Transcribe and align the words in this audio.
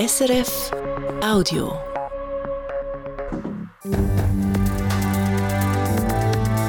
SRF 0.00 0.70
Audio. 1.22 1.74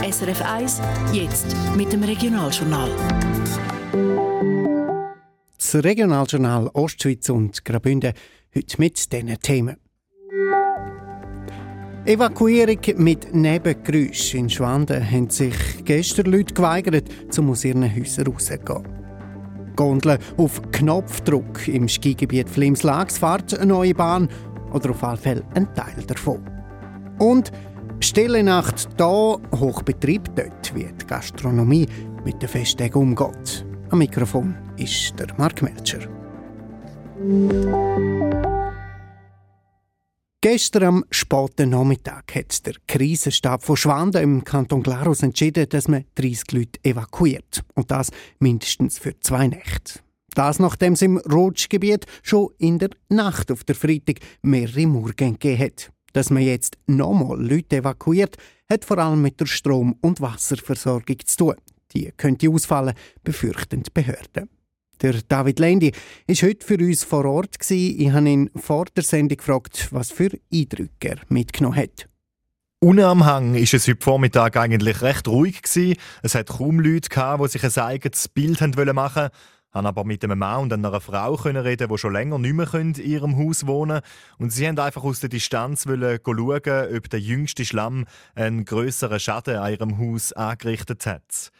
SRF 0.03 0.41
1, 0.41 0.81
jetzt 1.13 1.55
mit 1.77 1.93
dem 1.93 2.03
Regionaljournal. 2.03 2.89
Das 5.55 5.75
Regionaljournal 5.81 6.71
Ostschweiz 6.73 7.29
und 7.29 7.63
Graubünden 7.63 8.11
heute 8.53 8.75
mit 8.81 9.13
diesen 9.13 9.39
Themen. 9.39 9.77
Evakuierung 12.03 12.81
mit 12.97 13.33
Nebengeräusch. 13.33 14.33
In 14.33 14.49
Schwanden 14.49 15.09
haben 15.09 15.29
sich 15.29 15.85
gestern 15.85 16.25
Leute 16.25 16.53
geweigert, 16.53 17.05
um 17.37 17.51
aus 17.51 17.63
ihren 17.63 17.95
Häusern 17.95 18.27
rauszugehen. 18.27 19.00
Gondeln 19.81 20.19
auf 20.37 20.61
Knopfdruck 20.71 21.67
im 21.67 21.89
Skigebiet 21.89 22.47
Flims-Lax 22.47 23.17
fährt 23.17 23.57
eine 23.57 23.65
neue 23.65 23.95
Bahn 23.95 24.29
oder 24.73 24.91
auf 24.91 25.03
alle 25.03 25.17
Fälle 25.17 25.43
ein 25.55 25.73
Teil 25.73 26.03
davon. 26.05 26.39
Und 27.17 27.51
Stille 27.99 28.43
Nacht 28.43 28.89
da, 28.97 29.37
Hochbetrieb 29.59 30.35
dort, 30.35 30.75
wie 30.75 30.83
die 30.83 31.07
Gastronomie 31.07 31.87
mit 32.23 32.39
den 32.43 32.49
Festtagen 32.49 33.01
umgeht. 33.01 33.65
Am 33.89 33.97
Mikrofon 33.97 34.55
ist 34.77 35.15
der 35.17 35.33
Mark 35.37 35.63
Melcher. 35.63 36.07
Gestern 40.43 40.83
am 40.83 41.05
späten 41.11 41.69
Nachmittag 41.69 42.33
hat 42.33 42.65
der 42.65 42.73
Krisenstab 42.87 43.63
von 43.63 43.77
Schwanden 43.77 44.23
im 44.23 44.43
Kanton 44.43 44.81
Glarus 44.81 45.21
entschieden, 45.21 45.69
dass 45.69 45.87
man 45.87 46.05
30 46.15 46.51
Leute 46.53 46.79
evakuiert. 46.83 47.63
Und 47.75 47.91
das 47.91 48.09
mindestens 48.39 48.97
für 48.97 49.19
zwei 49.19 49.45
Nächte. 49.45 49.99
Das, 50.33 50.57
nachdem 50.57 50.93
es 50.93 51.03
im 51.03 51.17
Rutschgebiet 51.17 52.07
schon 52.23 52.49
in 52.57 52.79
der 52.79 52.89
Nacht 53.07 53.51
auf 53.51 53.63
der 53.63 53.75
Freitag 53.75 54.15
mehrere 54.41 54.87
Morgen 54.87 55.37
gegeben 55.37 55.59
hat. 55.59 55.91
Dass 56.13 56.31
man 56.31 56.41
jetzt 56.41 56.75
nochmal 56.87 57.39
Leute 57.39 57.75
evakuiert, 57.75 58.37
hat 58.67 58.83
vor 58.83 58.97
allem 58.97 59.21
mit 59.21 59.39
der 59.39 59.45
Strom- 59.45 59.99
und 60.01 60.21
Wasserversorgung 60.21 61.19
zu 61.23 61.37
tun. 61.37 61.55
Die 61.93 62.11
könnte 62.17 62.49
ausfallen, 62.49 62.95
befürchten 63.23 63.83
die 63.83 63.91
Behörden. 63.93 64.49
Der 65.01 65.15
David 65.27 65.57
Lendi 65.57 65.93
ist 66.27 66.43
heute 66.43 66.63
für 66.63 66.77
uns 66.77 67.03
vor 67.03 67.25
Ort. 67.25 67.57
Ich 67.71 68.11
habe 68.11 68.29
ihn 68.29 68.51
vor 68.55 68.85
der 68.95 69.03
Sendung 69.03 69.37
gefragt, 69.37 69.87
was 69.89 70.11
für 70.11 70.29
Eindrücke 70.53 71.09
er 71.09 71.17
mitgenommen 71.27 71.77
hat. 71.77 72.07
Unten 72.79 73.03
am 73.03 73.21
war 73.21 73.55
es 73.55 73.87
heute 73.87 73.97
Vormittag 73.99 74.57
eigentlich 74.57 75.01
recht 75.01 75.27
ruhig. 75.27 75.63
Gewesen. 75.63 75.95
Es 76.21 76.35
hat 76.35 76.49
kaum 76.49 76.79
Leute, 76.79 77.09
gehabt, 77.09 77.43
die 77.43 77.47
sich 77.47 77.63
ein 77.63 77.83
eigenes 77.83 78.27
Bild 78.27 78.61
machen 78.61 78.75
wollten. 78.75 79.35
haben 79.71 79.85
aber 79.87 80.03
mit 80.03 80.23
einem 80.23 80.37
Mann 80.37 80.63
und 80.63 80.73
einer 80.73 81.01
Frau 81.01 81.33
reden, 81.33 81.89
die 81.89 81.97
schon 81.97 82.13
länger 82.13 82.37
nicht 82.37 82.53
mehr 82.53 82.73
in 82.75 82.93
ihrem 82.93 83.37
Haus 83.37 83.65
wohnen 83.65 84.01
Und 84.37 84.51
sie 84.51 84.67
haben 84.67 84.77
einfach 84.77 85.03
aus 85.03 85.19
der 85.19 85.29
Distanz 85.29 85.87
wollen 85.87 86.19
schauen, 86.23 86.95
ob 86.95 87.09
der 87.09 87.19
jüngste 87.19 87.65
Schlamm 87.65 88.05
einen 88.35 88.65
größeren 88.65 89.19
Schaden 89.19 89.55
an 89.55 89.71
ihrem 89.71 89.97
Haus 89.97 90.31
angerichtet 90.33 91.07
hat. 91.07 91.51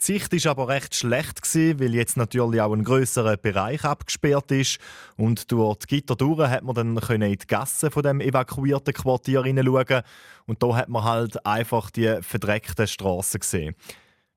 Die 0.00 0.18
Sicht 0.18 0.44
war 0.44 0.50
aber 0.50 0.68
recht 0.68 0.94
schlecht, 0.94 1.40
weil 1.54 1.94
jetzt 1.94 2.16
natürlich 2.16 2.60
auch 2.60 2.72
ein 2.72 2.84
grösserer 2.84 3.36
Bereich 3.36 3.84
abgesperrt 3.84 4.50
ist. 4.50 4.78
Und 5.16 5.50
durch 5.52 5.78
die 5.78 5.86
Gitter 5.86 6.16
durch 6.16 6.48
hat 6.48 6.64
man 6.64 6.74
dann 6.74 6.96
in 6.96 7.38
die 7.38 7.46
Gassen 7.46 7.90
von 7.90 8.02
dem 8.02 8.20
evakuierten 8.20 8.92
Quartier 8.92 9.44
hineinschauen. 9.44 10.02
Und 10.46 10.62
da 10.62 10.76
hat 10.76 10.88
man 10.88 11.04
halt 11.04 11.46
einfach 11.46 11.90
die 11.90 12.18
verdreckten 12.20 12.86
Straßen 12.86 13.40
gesehen. 13.40 13.76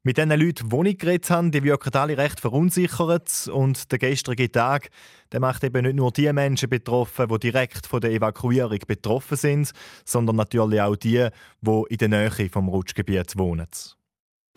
Mit 0.04 0.18
den 0.18 0.30
Leuten, 0.30 0.70
die 0.70 0.90
ich 0.90 1.00
geredet 1.00 1.30
habe, 1.30 1.50
die 1.50 1.64
wirken 1.64 1.94
alle 1.96 2.18
recht 2.18 2.40
verunsichert. 2.40 3.50
Und 3.52 3.92
der 3.92 4.00
gestrige 4.00 4.50
Tag 4.50 4.90
der 5.32 5.42
macht 5.42 5.64
eben 5.64 5.84
nicht 5.84 5.96
nur 5.96 6.12
die 6.12 6.32
Menschen 6.32 6.70
betroffen, 6.70 7.28
die 7.28 7.40
direkt 7.40 7.88
von 7.88 8.00
der 8.00 8.12
Evakuierung 8.12 8.80
betroffen 8.88 9.36
sind, 9.36 9.72
sondern 10.06 10.38
natürlich 10.38 10.80
auch 10.80 10.96
die, 10.96 11.28
die 11.62 11.84
in 11.90 11.98
der 11.98 12.08
Nähe 12.08 12.50
vom 12.50 12.70
Rutschgebiet 12.70 13.38
wohnen. 13.38 13.68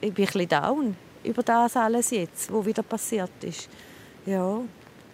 Ich 0.02 0.14
bin 0.14 0.24
ein 0.24 0.32
bisschen 0.32 0.48
down 0.48 0.96
über 1.22 1.42
das 1.42 1.76
alles 1.76 2.10
jetzt, 2.10 2.52
was 2.52 2.64
wieder 2.64 2.82
passiert 2.82 3.30
ist. 3.42 3.68
Ja, 4.24 4.60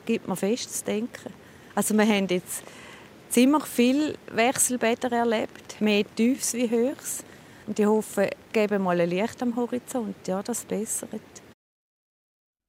gibt 0.05 0.29
mir 0.29 0.37
fest 0.37 0.79
zu 0.79 0.85
denken. 0.85 1.33
Also 1.75 1.95
wir 1.95 2.07
haben 2.07 2.29
jetzt 2.29 2.63
ziemlich 3.29 3.65
viele 3.65 4.15
Wechselbäder 4.31 5.11
erlebt, 5.11 5.81
mehr 5.81 6.05
Tiefs 6.15 6.55
wie 6.55 6.71
Höchst. 6.71 7.25
Und 7.67 7.79
ich 7.79 7.87
hoffe, 7.87 8.31
geben 8.53 8.85
mal 8.85 9.01
ein 9.01 9.11
Licht 9.11 9.43
am 9.43 9.57
Horizont, 9.57 10.17
ja, 10.27 10.43
das 10.43 10.65
bessert. 10.65 11.11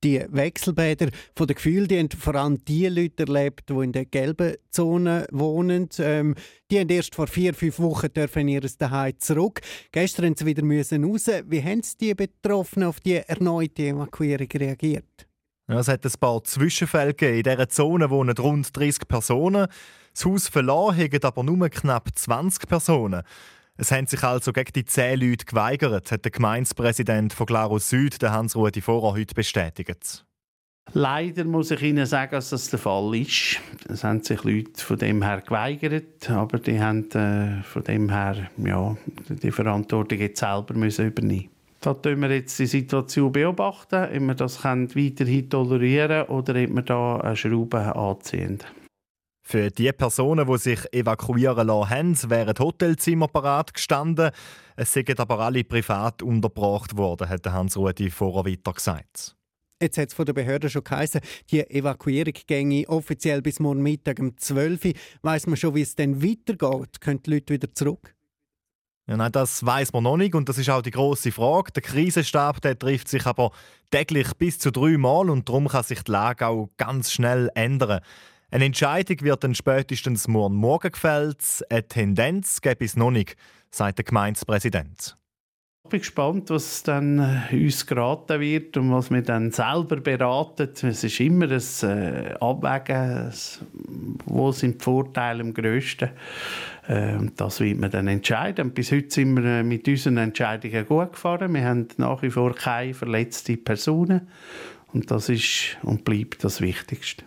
Die 0.04 0.24
Wechselbäder 0.30 1.10
von 1.36 1.48
den 1.48 1.56
Gefühlen, 1.56 1.88
die 1.88 1.98
haben 1.98 2.10
vor 2.12 2.36
allem 2.36 2.64
die 2.66 2.88
Leute 2.88 3.24
erlebt, 3.24 3.68
die 3.70 3.74
in 3.74 3.92
der 3.92 4.06
gelben 4.06 4.56
Zone 4.70 5.26
wohnen. 5.32 5.90
Ähm, 5.98 6.36
die 6.70 6.80
haben 6.80 6.90
erst 6.90 7.16
vor 7.16 7.26
vier, 7.26 7.56
fünf 7.56 7.80
Wochen 7.80 8.14
dürfen 8.14 8.48
ihr 8.48 8.62
Zuhause 8.62 9.18
zurück. 9.18 9.62
Gestern 9.92 10.26
mussten 10.26 10.38
sie 10.38 10.46
wieder 10.46 10.64
müssen 10.64 11.04
raus. 11.04 11.28
Wie 11.48 11.64
haben 11.64 11.82
die 12.00 12.14
Betroffenen 12.14 12.90
auf 12.90 13.00
die 13.00 13.16
erneute 13.16 13.88
Evakuierung 13.88 14.50
reagiert? 14.54 15.28
Ja, 15.68 15.80
es 15.80 15.88
hat 15.88 16.06
ein 16.06 16.12
paar 16.20 16.44
Zwischenfälle 16.44 17.16
gegeben. 17.16 17.38
In 17.38 17.44
dieser 17.44 17.68
Zone 17.68 18.10
wohnen 18.10 18.38
rund 18.38 18.78
30 18.78 19.08
Personen. 19.08 19.68
Das 20.14 20.26
Haus 20.26 20.48
verlassen 20.48 20.98
haben 20.98 21.24
aber 21.24 21.44
nur 21.44 21.70
knapp 21.70 22.10
20 22.14 22.68
Personen. 22.68 23.24
Es 23.80 23.92
haben 23.92 24.08
sich 24.08 24.24
also 24.24 24.54
gegen 24.54 24.74
die 24.74 24.86
zehn 24.86 25.20
Leute 25.20 25.46
geweigert, 25.46 26.12
hat 26.12 26.26
der 26.26 26.32
Gemeindepräsident 26.32 27.32
von 27.32 27.46
Glarus 27.46 27.90
Süd, 27.90 28.18
Hans-Rudi 28.24 28.82
Vorer, 28.82 29.14
heute 29.14 29.36
bestätigt. 29.36 30.26
Leider 30.94 31.44
muss 31.44 31.70
ich 31.70 31.84
Ihnen 31.84 32.08
sagen, 32.08 32.32
dass 32.32 32.50
das 32.50 32.70
der 32.72 32.80
Fall 32.80 33.14
ist. 33.16 33.60
Es 33.88 34.04
haben 34.04 34.24
sich 34.24 34.44
Leute 34.44 34.82
von 34.82 34.98
dem 34.98 35.22
her 35.22 35.42
geweigert, 35.42 36.28
aber 36.30 36.58
die 36.58 36.80
haben 36.80 37.12
äh, 37.12 37.62
von 37.62 37.84
dem 37.84 38.10
her 38.10 38.50
ja, 38.58 38.98
die 39.30 39.52
Verantwortung 39.52 40.18
jetzt 40.18 40.40
selber 40.40 40.74
müssen 40.74 41.08
übernehmen. 41.08 41.50
Da 41.82 41.94
tun 41.94 42.22
wir 42.22 42.32
jetzt 42.32 42.58
die 42.58 42.66
Situation 42.66 43.32
beobachten, 43.32 44.06
ob 44.06 44.20
wir 44.28 44.34
das 44.34 44.64
weiterhin 44.64 45.50
tolerieren 45.50 46.26
können 46.26 46.40
oder 46.40 46.64
ob 46.64 46.76
wir 46.76 46.82
da 46.82 47.18
eine 47.18 47.36
Schraube 47.36 47.96
anziehen. 47.96 48.60
Für 49.50 49.72
die 49.72 49.90
Personen, 49.94 50.46
die 50.46 50.58
sich 50.58 50.94
evakuieren 50.94 51.68
lassen 51.68 51.90
haben, 51.90 52.30
wären 52.30 52.60
Hotelzimmer 52.60 53.30
parat 53.30 53.74
gestanden. 53.74 54.32
Es 54.76 54.92
sind 54.92 55.18
aber 55.22 55.40
alle 55.40 55.64
privat 55.64 56.22
untergebracht 56.22 56.98
worden, 56.98 57.30
hat 57.30 57.48
Hans-Rudi 57.48 58.10
vorher 58.10 58.44
weiter 58.44 58.74
gesagt. 58.74 59.38
Jetzt 59.82 59.98
hat 59.98 60.10
es 60.10 60.14
von 60.14 60.26
der 60.26 60.34
Behörde 60.34 60.70
schon 60.70 60.84
geheißen, 60.84 61.22
die 61.50 61.62
Evakuierung 61.62 62.34
ginge 62.46 62.90
offiziell 62.90 63.42
bis 63.42 63.62
morgen 63.62 63.82
Mittag 63.82 64.20
um 64.20 64.38
12 64.38 64.84
Uhr. 64.84 64.94
Weiss 65.22 65.48
man 65.48 65.56
schon, 65.56 65.76
wie 65.76 65.82
es 65.82 65.96
dann 65.96 66.22
weitergeht? 66.22 67.00
Können 67.00 67.24
die 67.24 67.30
Leute 67.30 67.54
wieder 67.54 67.74
zurück? 67.74 68.14
Ja, 69.08 69.16
nein, 69.16 69.32
das 69.32 69.66
weiß 69.66 69.94
man 69.94 70.04
noch 70.04 70.18
nicht 70.18 70.36
und 70.36 70.50
das 70.50 70.58
ist 70.58 70.70
auch 70.70 70.82
die 70.82 70.92
große 70.92 71.32
Frage. 71.32 71.72
Der 71.72 71.84
Krisenstab 71.84 72.60
der 72.60 72.78
trifft 72.78 73.08
sich 73.08 73.26
aber 73.26 73.52
täglich 73.92 74.28
bis 74.38 74.60
zu 74.60 74.74
drei 74.74 74.98
Mal 74.98 75.30
und 75.30 75.48
darum 75.48 75.70
kann 75.70 75.84
sich 75.84 76.04
die 76.04 76.12
Lage 76.12 76.48
auch 76.48 76.70
ganz 76.76 77.14
schnell 77.14 77.50
ändern. 77.56 78.02
Eine 78.50 78.66
Entscheidung 78.66 79.18
wird 79.22 79.44
dann 79.44 79.56
spätestens 79.56 80.30
morgen, 80.30 80.56
morgen 80.56 80.92
gefällt. 80.92 81.66
Eine 81.70 81.88
Tendenz 81.88 82.62
gibt 82.62 82.82
es 82.82 82.96
noch 82.96 83.12
nicht, 83.12 83.36
sagt 83.72 83.98
der 83.98 84.06
Gemeindepräsident. 84.06 85.18
Ich 85.84 85.90
bin 85.90 86.00
gespannt, 86.00 86.50
was 86.50 86.84
dann 86.84 87.20
äh, 87.20 87.56
uns 87.56 87.86
geraten 87.86 88.42
wird 88.42 88.76
und 88.76 88.92
was 88.92 89.10
wir 89.10 89.22
dann 89.22 89.52
selber 89.52 89.98
beraten. 89.98 90.70
Es 90.82 91.04
ist 91.04 91.20
immer 91.20 91.50
ein 91.50 91.62
äh, 91.84 92.34
Abwägen, 92.42 93.32
wo 94.26 94.52
sind 94.52 94.82
die 94.82 94.84
Vorteile 94.84 95.44
am 95.44 95.54
grössten. 95.54 96.10
Äh, 96.88 97.16
und 97.16 97.40
das 97.40 97.60
wird 97.60 97.80
man 97.80 97.92
dann 97.92 98.08
entscheiden. 98.08 98.72
Bis 98.72 98.92
heute 98.92 99.12
sind 99.12 99.42
wir 99.42 99.64
mit 99.64 99.88
unseren 99.88 100.18
Entscheidungen 100.18 100.86
gut 100.86 101.14
gefahren. 101.14 101.54
Wir 101.54 101.64
haben 101.64 101.88
nach 101.98 102.22
wie 102.22 102.32
vor 102.32 102.54
keine 102.54 102.94
verletzten 102.94 103.62
Personen. 103.64 104.28
Und 104.94 105.12
das 105.12 105.30
ist 105.30 105.78
und 105.84 106.04
bleibt 106.04 106.44
das 106.44 106.60
Wichtigste. 106.60 107.24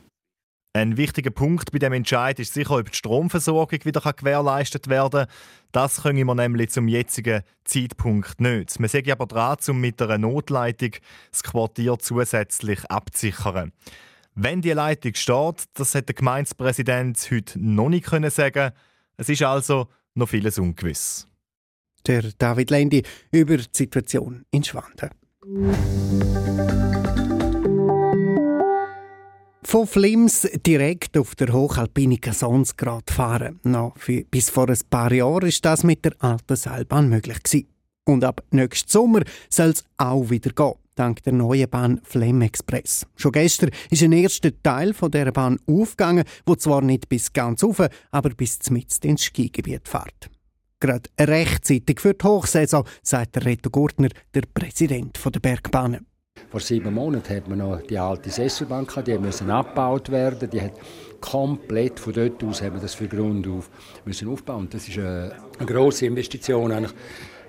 Ein 0.73 0.97
wichtiger 0.97 1.31
Punkt 1.31 1.73
bei 1.73 1.81
dem 1.81 1.93
Entscheid 1.93 2.39
ist 2.39 2.55
sicher, 2.55 2.77
ob 2.77 2.93
die 2.93 2.97
Stromversorgung 2.97 3.85
wieder 3.85 4.01
gewährleistet 4.13 4.87
werden 4.87 5.27
kann. 5.27 5.35
Das 5.73 6.03
können 6.03 6.25
wir 6.25 6.35
nämlich 6.35 6.71
zum 6.71 6.87
jetzigen 6.87 7.43
Zeitpunkt 7.65 8.41
nicht. 8.41 8.79
Wir 8.79 8.89
sind 8.89 9.11
aber 9.11 9.27
dran, 9.27 9.57
um 9.67 9.81
mit 9.81 10.01
einer 10.01 10.19
Notleitung 10.19 10.93
das 11.33 11.43
Quartier 11.43 11.99
zusätzlich 11.99 12.89
abzusichern. 12.89 13.73
Wenn 14.37 14.63
die 14.63 14.71
Leitung 14.71 15.15
steht, 15.17 15.65
das 15.75 15.97
hat 15.97 16.09
der 16.09 16.15
Gemeindepräsident 16.15 17.19
heute 17.33 17.59
noch 17.59 17.89
nicht 17.89 18.07
können 18.07 18.31
sagen. 18.31 18.71
Es 19.17 19.29
ist 19.29 19.43
also 19.43 19.89
noch 20.15 20.29
vieles 20.29 20.57
ungewiss. 20.61 21.27
Der 22.07 22.23
David 22.39 22.71
Lendi 22.71 23.03
über 23.33 23.57
die 23.57 23.67
Situation 23.73 24.45
in 24.53 24.63
Schwanden. 24.63 25.11
Von 29.71 29.87
Flims 29.87 30.49
direkt 30.67 31.17
auf 31.17 31.37
der 31.37 31.53
hochalpine 31.53 32.19
Casonsgrad 32.19 33.09
fahren. 33.09 33.61
Noch 33.63 33.97
für, 33.97 34.25
bis 34.25 34.51
vor 34.51 34.69
ein 34.69 34.81
paar 34.91 35.13
Jahren 35.13 35.47
ist 35.47 35.65
das 35.65 35.85
mit 35.85 36.05
der 36.05 36.17
alten 36.19 36.57
Seilbahn 36.57 37.09
möglich 37.09 37.41
gewesen. 37.41 37.69
Und 38.05 38.25
ab 38.25 38.43
nächstem 38.51 38.89
Sommer 38.91 39.23
soll 39.49 39.69
es 39.69 39.85
auch 39.97 40.29
wieder 40.29 40.51
gehen. 40.51 40.75
dank 40.97 41.23
der 41.23 41.35
neuen 41.35 41.71
Bahn 41.71 42.01
Flem 42.03 42.43
Express. 42.43 43.07
Schon 43.15 43.31
gestern 43.31 43.71
ist 43.91 44.03
ein 44.03 44.11
erster 44.11 44.51
Teil 44.61 44.93
von 44.93 45.13
der 45.13 45.31
Bahn 45.31 45.61
aufgegangen, 45.69 46.25
wo 46.47 46.57
zwar 46.57 46.83
nicht 46.83 47.09
bis 47.09 47.33
ganz 47.33 47.63
auf, 47.63 47.81
aber 48.11 48.31
bis 48.31 48.59
zum 48.59 48.75
ins 48.75 49.23
Skigebiet 49.23 49.87
fährt. 49.87 50.31
Gerade 50.81 51.09
rechtzeitig 51.21 52.01
für 52.01 52.15
die 52.15 52.27
Hochsaison, 52.27 52.83
sagt 53.05 53.37
der 53.37 53.45
Reto 53.45 53.71
Gurtner, 53.71 54.09
der 54.35 54.43
Präsident 54.53 55.17
der 55.25 55.39
Bergbahnen. 55.39 56.10
Vor 56.51 56.59
sieben 56.59 56.93
Monaten 56.93 57.37
hat 57.37 57.47
man 57.47 57.59
noch 57.59 57.81
die 57.83 57.97
alte 57.97 58.29
Sesselbank, 58.29 58.93
die 59.05 59.17
musste 59.19 59.45
abgebaut 59.45 60.11
werden. 60.11 60.51
Die 60.51 60.61
hat 60.61 60.73
komplett 61.21 62.01
von 62.01 62.13
dort 62.13 62.43
aus 62.43 62.61
haben 62.61 62.75
wir 62.75 62.81
das 62.81 62.95
für 62.95 63.07
Grund 63.07 63.47
auf 63.47 63.71
müssen 64.05 64.27
aufbauen. 64.27 64.67
Das 64.69 64.89
ist 64.89 64.99
eine, 64.99 65.33
eine 65.59 65.67
grosse 65.67 66.07
Investition. 66.07 66.73
Eigentlich. 66.73 66.93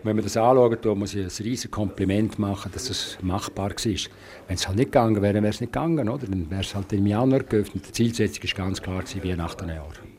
Wenn 0.04 0.16
man 0.16 0.24
das 0.24 0.38
anschaut, 0.38 0.86
muss 0.96 1.16
ich 1.16 1.24
ein 1.24 1.46
riesiges 1.46 1.72
Kompliment 1.72 2.38
machen, 2.38 2.72
dass 2.74 2.90
das 2.90 3.18
machbar 3.24 3.72
war. 3.72 3.76
Wenn 3.76 4.56
es 4.56 4.68
halt 4.68 4.78
nicht 4.78 4.92
gegangen 4.92 5.20
wäre, 5.20 5.34
wäre 5.34 5.48
es 5.48 5.62
nicht 5.62 5.74
gegangen. 5.74 6.08
Oder? 6.08 6.28
Dann 6.28 6.52
wäre 6.52 6.62
es 6.62 6.76
halt 6.76 6.94
im 6.94 7.08
Januar 7.08 7.42
geöffnet. 7.42 7.88
Die 7.88 7.92
Zielsetzung 7.92 8.44
ist 8.44 8.56
ganz 8.56 8.80
klar, 8.80 9.04
wie 9.20 9.34
nach 9.34 9.58
einem 9.58 9.78
Jahr. 9.78 10.11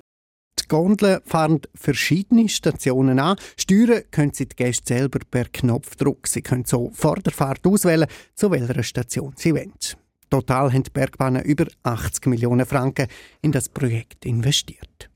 Gondeln 0.73 1.21
fahren 1.27 1.61
verschiedene 1.75 2.49
Stationen 2.49 3.19
an. 3.19 3.37
Steuern 3.59 4.05
können 4.11 4.33
Sie 4.33 4.49
die 4.49 4.57
Gäste 4.57 4.95
selber 4.95 5.19
per 5.31 5.45
Knopfdruck. 5.45 6.27
Sie 6.27 6.41
können 6.41 6.65
so 6.65 6.91
vor 6.95 7.17
der 7.17 7.35
Fahrt 7.35 7.67
auswählen, 7.67 8.09
zu 8.35 8.51
welcher 8.51 8.83
Station 8.83 9.35
Sie 9.37 9.53
wollen. 9.53 9.75
Total 10.31 10.73
haben 10.73 10.83
die 10.83 10.91
Bergbahnen 10.91 11.43
über 11.43 11.67
80 11.83 12.25
Millionen 12.25 12.65
Franken 12.65 13.09
in 13.43 13.53
das 13.53 13.69
Projekt 13.69 14.25
investiert. 14.25 15.11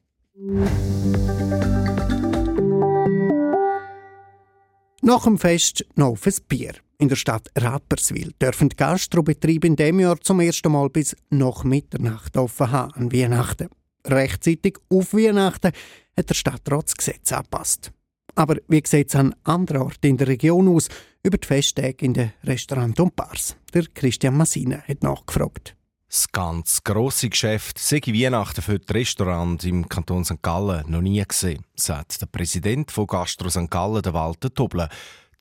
Nach 5.00 5.24
dem 5.24 5.38
Fest 5.38 5.86
noch 5.94 6.18
ein 6.22 6.34
Bier. 6.48 6.74
In 6.98 7.08
der 7.08 7.16
Stadt 7.16 7.48
Rapperswil 7.56 8.34
dürfen 8.42 8.68
die 8.68 8.76
Gastrobetriebe 8.76 9.66
in 9.66 9.76
diesem 9.76 10.00
Jahr 10.00 10.20
zum 10.20 10.40
ersten 10.40 10.70
Mal 10.70 10.90
bis 10.90 11.16
nach 11.30 11.64
Mitternacht 11.64 12.36
offen 12.36 12.70
haben 12.70 12.92
an 12.92 13.10
Weihnachten. 13.10 13.70
Rechtzeitig 14.06 14.78
auf 14.88 15.12
Weihnachten 15.12 15.72
hat 16.16 16.28
der 16.28 16.34
Stadtrat 16.34 16.86
das 16.86 16.96
Gesetz 16.96 17.32
angepasst. 17.32 17.92
Aber 18.34 18.56
wie 18.68 18.82
sieht 18.84 19.08
es 19.08 19.16
an 19.16 19.34
anderen 19.44 19.82
Orten 19.82 20.06
in 20.06 20.16
der 20.16 20.28
Region 20.28 20.68
aus 20.68 20.88
über 21.22 21.38
die 21.38 21.46
Festtage 21.46 22.04
in 22.04 22.14
den 22.14 22.32
Restaurants 22.44 23.00
und 23.00 23.16
Bars? 23.16 23.56
Der 23.72 23.84
Christian 23.94 24.36
Massina 24.36 24.82
hat 24.86 25.02
nachgefragt. 25.02 25.74
Das 26.08 26.30
ganz 26.30 26.84
grosse 26.84 27.28
Geschäft 27.28 27.78
sei 27.80 28.00
Weihnachten 28.06 28.62
für 28.62 28.78
die 28.78 28.92
Restaurants 28.92 29.64
im 29.64 29.88
Kanton 29.88 30.24
St. 30.24 30.40
Gallen 30.40 30.84
noch 30.88 31.00
nie 31.00 31.22
gesehen, 31.26 31.64
sagt 31.74 32.20
der 32.20 32.26
Präsident 32.26 32.92
von 32.92 33.08
Gastro 33.08 33.48
St. 33.48 33.70
Gallen, 33.70 34.04
Walter 34.04 34.54
Tobler. 34.54 34.88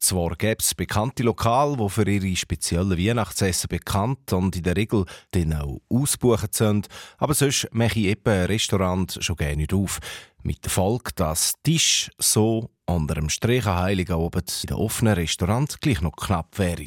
Zwar 0.06 0.36
gäbe 0.36 0.60
es 0.60 0.76
bekannte 0.76 1.24
Lokale, 1.24 1.78
die 1.78 1.90
für 1.90 2.08
ihre 2.08 2.36
speziellen 2.36 2.96
Weihnachtsessen 2.96 3.70
bekannt 3.70 4.32
und 4.34 4.56
in 4.56 4.62
der 4.62 4.78
Regel 4.78 5.06
dann 5.32 5.54
auch 5.54 5.82
ausbuchen 5.90 6.50
sind, 6.52 6.90
aber 7.18 7.34
sonst 7.34 7.68
mache 7.72 7.98
ich 7.98 8.06
eben 8.06 8.22
ein 8.32 8.46
Restaurant 8.46 9.18
schon 9.20 9.36
gerne 9.36 9.56
nicht 9.56 9.74
auf. 9.74 9.98
Mit 10.44 10.64
der 10.64 10.70
Folge, 10.70 11.10
dass 11.16 11.56
Tisch 11.64 12.12
so 12.20 12.70
unter 12.86 13.16
dem 13.16 13.30
Strich 13.30 13.66
an 13.66 13.80
Heiligabend 13.80 14.62
in 14.62 14.68
den 14.68 14.78
offenen 14.78 15.16
Restaurant 15.16 15.82
gleich 15.82 16.02
noch 16.02 16.16
knapp 16.16 16.60
wäre. 16.60 16.84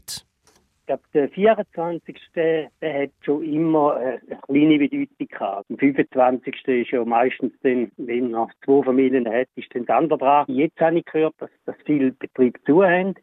Glaube, 0.88 1.02
der 1.12 1.28
24. 1.28 2.18
Der 2.34 2.70
hat 2.82 3.10
schon 3.20 3.42
immer 3.42 3.96
eine 3.96 4.20
kleine 4.46 4.78
Bedeutung 4.78 5.28
gehabt. 5.28 5.68
Der 5.68 5.76
25. 5.76 6.66
ist 6.66 6.90
ja 6.92 7.04
meistens 7.04 7.52
dann, 7.62 7.92
wenn 7.98 8.30
man 8.30 8.48
zwei 8.64 8.82
Familien 8.82 9.28
hat, 9.28 9.48
ist 9.56 9.68
dann 9.74 9.84
der 9.84 9.96
andere 9.98 10.18
dran. 10.18 10.46
Jetzt 10.48 10.80
habe 10.80 11.00
ich 11.00 11.04
gehört, 11.04 11.34
dass, 11.40 11.50
dass 11.66 11.76
viele 11.84 12.12
Betriebe 12.12 12.58
zu 12.64 12.82
haben. 12.82 13.14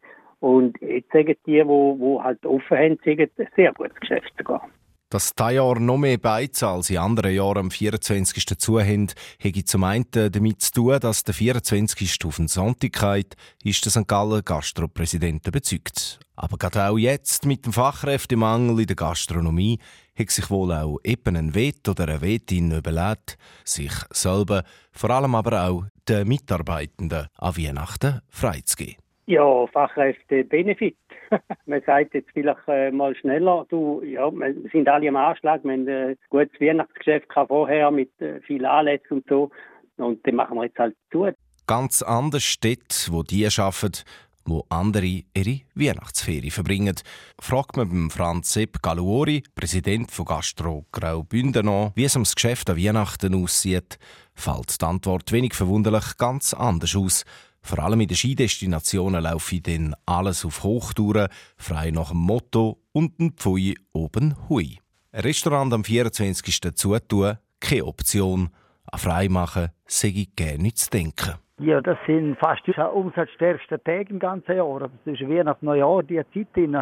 Und 0.42 0.80
jetzt 0.80 1.12
sagen 1.12 1.36
die, 1.48 1.54
die, 1.54 1.64
die 1.64 2.20
halt 2.20 2.46
offen 2.46 2.78
haben, 2.78 3.00
sagen, 3.04 3.30
sehr 3.56 3.74
gutes 3.74 4.00
Geschäft 4.00 4.32
sogar. 4.38 4.70
Dass 5.10 5.36
dieses 5.36 5.54
Jahr 5.54 5.80
noch 5.80 5.98
mehr 5.98 6.18
Beizen 6.18 6.66
als 6.66 6.90
in 6.90 6.98
anderen 6.98 7.34
Jahren 7.34 7.58
am 7.60 7.72
24. 7.72 8.58
zu 8.58 8.80
haben, 8.80 9.08
hätte 9.40 9.64
zum 9.64 9.84
einen 9.84 10.08
damit 10.12 10.62
zu 10.62 10.72
tun, 10.72 11.00
dass 11.00 11.24
der 11.24 11.36
24. 11.36 12.26
auf 12.26 12.38
den 12.38 12.48
Sonntag 12.48 12.94
geht, 12.94 13.36
ist 13.64 13.86
der 13.86 13.92
St. 13.92 14.08
Gallen 14.08 14.44
Gastropräsident 14.44 15.48
überzeugt. 15.48 16.20
Aber 16.36 16.58
gerade 16.58 16.90
auch 16.90 16.98
jetzt 16.98 17.46
mit 17.46 17.66
dem 17.66 17.74
Fachkräftemangel 17.74 18.82
in 18.82 18.88
der 18.88 18.96
Gastronomie 18.96 19.80
hat 20.18 20.32
sich 20.32 20.50
wohl 20.50 20.74
auch 20.74 20.98
eben 21.04 21.36
ein 21.36 21.54
Wett 21.54 21.88
oder 21.88 22.08
eine 22.08 22.22
Wettin 22.22 22.72
überlegt, 22.72 23.38
sich 23.64 23.94
selber, 24.12 24.64
vor 24.92 25.10
allem 25.12 25.36
aber 25.36 25.68
auch 25.68 25.86
den 26.08 26.28
Mitarbeitenden 26.28 27.28
an 27.38 27.58
Weihnachten 27.58 28.22
freizugeben. 28.30 29.05
Ja, 29.28 29.66
Fachkräfte-Benefit. 29.68 30.98
man 31.66 31.82
sagt 31.86 32.14
jetzt 32.14 32.30
vielleicht 32.34 32.68
äh, 32.68 32.92
mal 32.92 33.16
schneller, 33.16 33.66
du, 33.70 34.02
ja, 34.04 34.32
wir 34.32 34.54
sind 34.72 34.88
alle 34.88 35.10
am 35.10 35.16
Anschlag, 35.16 35.64
wir 35.64 35.74
haben 35.74 35.88
äh, 35.88 36.10
ein 36.10 36.18
gutes 36.30 36.62
Weihnachtsgeschäft 36.62 37.28
vorher 37.48 37.90
mit 37.90 38.12
äh, 38.22 38.40
vielen 38.42 38.66
Anlässen 38.66 39.18
und 39.18 39.26
so 39.28 39.50
und 39.98 40.26
dann 40.28 40.36
machen 40.36 40.58
wir 40.58 40.66
jetzt 40.66 40.78
halt 40.78 40.96
zu. 41.12 41.28
Ganz 41.68 42.04
anders 42.04 42.44
steht, 42.44 43.08
wo 43.12 43.24
die 43.24 43.48
arbeiten, 43.48 44.04
wo 44.46 44.64
andere 44.70 45.24
ihre 45.34 45.62
Weihnachtsferien 45.74 46.52
verbringen. 46.52 46.96
Fragt 47.42 47.78
man 47.78 47.90
beim 47.90 48.12
Franz 48.12 48.54
Sepp 48.54 48.84
Galuori, 48.84 49.44
Präsident 49.56 50.12
von 50.12 50.26
Gastro 50.26 50.86
Graubünden 50.92 51.68
an, 51.68 51.92
wie 51.96 52.06
es 52.06 52.16
ums 52.16 52.36
Geschäft 52.36 52.70
an 52.70 52.78
Weihnachten 52.78 53.34
aussieht, 53.34 53.98
fällt 54.36 54.80
die 54.80 54.86
Antwort 54.86 55.32
wenig 55.32 55.56
verwunderlich 55.56 56.18
ganz 56.18 56.54
anders 56.54 56.96
aus. 56.96 57.26
Vor 57.66 57.80
allem 57.80 58.02
in 58.02 58.08
den 58.08 58.16
Skidestinationen 58.16 59.24
laufe 59.24 59.56
ich 59.56 59.64
dann 59.64 59.96
alles 60.06 60.46
auf 60.46 60.62
Hochtouren, 60.62 61.30
frei 61.58 61.90
nach 61.90 62.10
dem 62.10 62.20
Motto 62.20 62.78
und 62.94 63.20
ein 63.20 63.32
Pfui 63.32 63.74
oben 63.92 64.36
hui. 64.48 64.78
Ein 65.12 65.22
Restaurant 65.22 65.74
am 65.74 65.84
24. 65.84 66.76
zutun, 66.76 67.38
keine 67.60 67.86
Option. 67.86 68.52
An 68.92 69.00
Freimachen 69.00 69.70
sei 69.88 70.10
ich 70.10 70.36
gerne 70.36 70.62
nicht 70.62 70.78
zu 70.78 70.92
denken. 70.92 71.40
Ja, 71.58 71.82
das 71.82 71.98
sind 72.06 72.38
fast 72.38 72.62
die 72.68 72.80
umsatzstärksten 72.80 73.84
Tage 73.84 74.12
im 74.12 74.20
ganzen 74.20 74.58
Jahr. 74.58 74.88
Zwischen 75.04 75.28
Weihnachten 75.28 75.68
und 75.68 75.74
Neujahr, 75.74 76.04
die 76.04 76.22
Zeit 76.36 76.56
drin. 76.56 76.78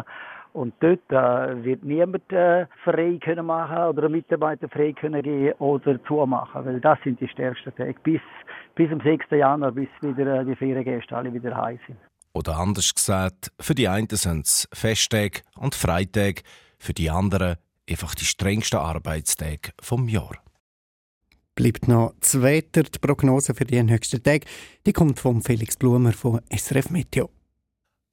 Und 0.54 0.72
dort 0.78 1.10
äh, 1.10 1.64
wird 1.64 1.82
niemand 1.82 2.32
äh, 2.32 2.66
frei 2.84 3.18
können 3.20 3.46
machen 3.46 3.76
oder 3.76 4.08
Mitarbeiter 4.08 4.68
frei 4.68 4.92
können 4.92 5.20
gehen 5.20 5.52
oder 5.54 6.02
zumachen, 6.04 6.64
weil 6.64 6.80
das 6.80 6.96
sind 7.02 7.20
die 7.20 7.26
stärksten 7.26 7.74
Tage. 7.74 7.96
Bis, 8.04 8.20
bis 8.76 8.88
am 8.92 9.00
6. 9.00 9.30
Januar, 9.32 9.72
bis 9.72 9.88
wieder 10.00 10.40
äh, 10.40 10.44
die 10.44 10.54
Feriengäste 10.54 11.16
alle 11.16 11.34
wieder 11.34 11.56
heim 11.56 11.80
sind. 11.88 11.98
Oder 12.34 12.56
anders 12.56 12.94
gesagt, 12.94 13.50
für 13.58 13.74
die 13.74 13.88
einen 13.88 14.08
sind 14.10 14.46
es 14.46 14.68
Festtage 14.72 15.40
und 15.56 15.74
Freitage, 15.74 16.42
für 16.78 16.92
die 16.92 17.10
anderen 17.10 17.56
einfach 17.90 18.14
die 18.14 18.24
strengsten 18.24 18.78
Arbeitstage 18.78 19.72
vom 19.82 20.08
Jahr. 20.08 20.38
Bleibt 21.56 21.88
noch 21.88 22.14
das 22.20 22.40
Wetter, 22.42 22.84
die 22.84 22.98
Prognose 23.00 23.54
für 23.54 23.64
die 23.64 23.82
nächsten 23.82 24.22
Tage, 24.22 24.46
die 24.86 24.92
kommt 24.92 25.18
von 25.18 25.42
Felix 25.42 25.76
Blumer 25.76 26.12
von 26.12 26.40
SRF 26.48 26.90
Meteo. 26.90 27.30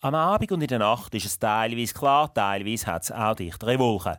Am 0.03 0.15
Abend 0.15 0.51
und 0.51 0.62
in 0.62 0.67
der 0.67 0.79
Nacht 0.79 1.13
ist 1.13 1.27
es 1.27 1.38
teilweise 1.38 1.93
klar, 1.93 2.34
teilweise 2.34 2.88
hat 2.88 3.03
es 3.03 3.12
auch 3.12 3.36
dichtere 3.36 3.77
Wolken. 3.77 4.17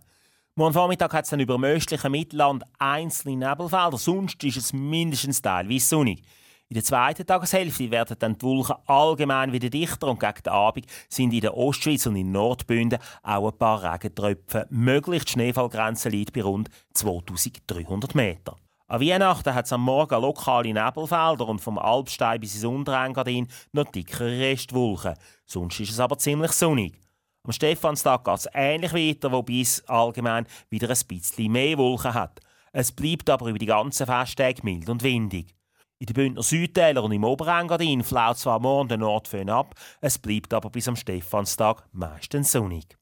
Morgen 0.55 0.75
Vormittag 0.75 1.13
hat 1.13 1.25
es 1.25 1.31
dann 1.31 1.41
über 1.41 1.57
dem 1.57 1.65
östlichen 1.65 2.13
Mittelland 2.13 2.63
einzelne 2.79 3.37
Nebelfelder, 3.37 3.99
sonst 3.99 4.45
ist 4.45 4.59
es 4.59 4.73
mindestens 4.73 5.43
teilweise 5.43 5.85
sonnig. 5.85 6.23
In 6.69 6.75
der 6.75 6.85
zweiten 6.85 7.27
Tageshälfte 7.27 7.91
werden 7.91 8.17
dann 8.17 8.39
die 8.39 8.43
Wolken 8.43 8.77
allgemein 8.87 9.53
wieder 9.53 9.71
dichter 9.71 10.07
und 10.07 10.21
gegen 10.21 10.45
den 10.45 10.53
Abend 10.53 10.87
sind 11.09 11.33
in 11.33 11.41
der 11.41 11.57
Ostschweiz 11.57 12.07
und 12.07 12.15
in 12.15 12.31
Nordbünden 12.31 13.01
auch 13.25 13.51
ein 13.51 13.59
paar 13.59 13.83
Regentröpfe 13.83 14.69
möglich. 14.71 15.25
Die 15.25 15.33
Schneefallgrenze 15.33 16.11
liegt 16.11 16.33
bei 16.33 16.43
rund 16.43 16.69
2300 16.95 18.15
Metern. 18.15 18.55
An 18.93 19.01
Weihnachten 19.01 19.55
hat 19.55 19.65
es 19.65 19.73
am 19.73 19.85
Morgen 19.85 20.21
lokale 20.21 20.71
Nebelfelder 20.71 21.49
und 21.49 21.61
vom 21.61 21.79
Alpstein 21.79 22.39
bis 22.39 22.57
ins 22.57 22.65
Unterengadin 22.65 23.49
noch 23.73 23.91
dickere 23.91 24.39
Restwolken. 24.39 25.15
Sonst 25.47 25.81
ist 25.81 25.93
es 25.93 25.99
aber 25.99 26.19
ziemlich 26.19 26.53
sonnig. 26.53 27.01
Am 27.43 27.53
Stephanstag 27.53 28.23
geht 28.23 28.37
es 28.37 28.49
ähnlich 28.53 28.93
weiter, 28.93 29.33
wobei 29.33 29.61
es 29.61 29.83
allgemein 29.89 30.47
wieder 30.69 30.91
ein 30.91 31.07
bisschen 31.09 31.53
mehr 31.53 31.79
Wolken 31.79 32.13
hat. 32.13 32.41
Es 32.73 32.93
bleibt 32.93 33.31
aber 33.31 33.47
über 33.47 33.59
die 33.59 33.65
ganzen 33.65 34.05
Festtage 34.05 34.61
mild 34.63 34.91
und 34.91 35.03
windig. 35.03 35.55
In 35.99 36.05
den 36.05 36.13
Bündner 36.13 36.43
Südtälern 36.43 37.07
und 37.07 37.13
im 37.13 37.25
Oberengadin 37.25 38.05
flaut 38.05 38.37
zwar 38.37 38.61
morgen 38.61 38.91
der 38.91 38.99
Nordföhn 38.99 39.49
ab, 39.49 39.75
es 40.03 40.19
bleibt 40.19 40.53
aber 40.53 40.69
bis 40.69 40.87
am 40.87 40.97
Stephanstag 40.97 41.83
meistens 41.93 42.53
sonnig. 42.53 42.99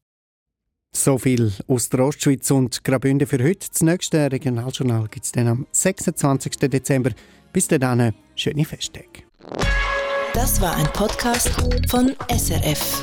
So 0.93 1.19
viel 1.19 1.53
aus 1.69 1.89
der 1.89 2.01
Ostschweiz 2.01 2.51
und 2.51 2.83
Graubünden 2.83 3.27
für 3.27 3.43
heute. 3.43 3.69
Das 3.71 3.81
nächste 3.83 4.31
Regionaljournal 4.31 5.07
gibt 5.09 5.25
es 5.25 5.33
dann 5.33 5.47
am 5.47 5.67
26. 5.71 6.57
Dezember. 6.69 7.11
Bis 7.53 7.69
dahin, 7.69 8.13
schöne 8.35 8.65
Festtage. 8.65 9.23
Das 10.35 10.61
war 10.61 10.75
ein 10.77 10.87
Podcast 10.93 11.51
von 11.89 12.15
SRF. 12.29 13.03